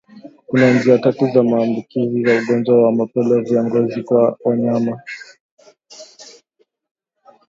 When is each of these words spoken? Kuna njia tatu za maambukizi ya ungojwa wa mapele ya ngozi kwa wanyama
Kuna 0.47 0.73
njia 0.73 0.97
tatu 0.97 1.27
za 1.27 1.43
maambukizi 1.43 2.21
ya 2.23 2.39
ungojwa 2.41 2.83
wa 2.83 2.91
mapele 2.91 3.55
ya 3.55 3.63
ngozi 3.63 4.03
kwa 4.03 4.37
wanyama 4.43 5.01